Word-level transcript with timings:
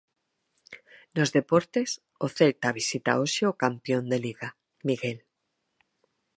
Nos 1.15 1.29
deportes, 1.37 1.89
o 2.25 2.27
Celta 2.37 2.75
visita 2.79 3.11
hoxe 3.21 3.43
o 3.51 3.57
campión 3.63 4.03
de 4.11 4.17
Liga, 4.25 4.49
Miguel. 4.87 5.19